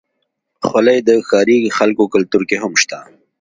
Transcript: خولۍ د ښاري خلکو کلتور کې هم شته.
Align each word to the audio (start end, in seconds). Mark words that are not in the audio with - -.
خولۍ 0.67 0.99
د 1.07 1.09
ښاري 1.27 1.59
خلکو 1.77 2.03
کلتور 2.13 2.41
کې 2.49 2.57
هم 2.63 2.73
شته. 2.81 2.99